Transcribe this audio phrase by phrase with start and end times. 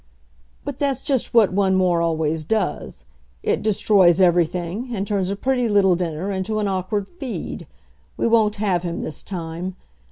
[0.65, 3.05] "But that's just what one more always does.
[3.43, 7.67] It destroys everything, and turns a pretty little dinner into an awkward feed.
[8.17, 9.75] We won't have him this time.